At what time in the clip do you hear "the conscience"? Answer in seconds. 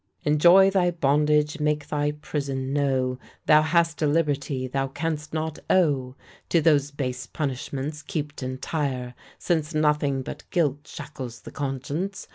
11.41-12.27